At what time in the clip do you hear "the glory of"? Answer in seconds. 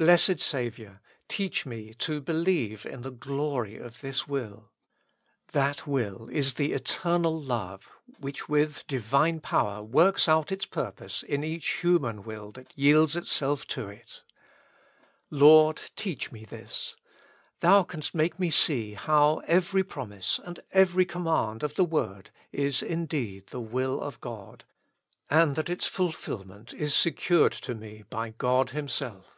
3.02-4.00